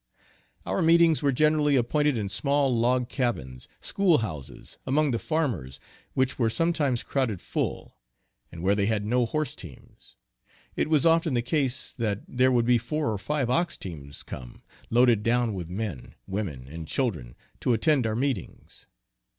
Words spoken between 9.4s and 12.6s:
teams, it was often the case that there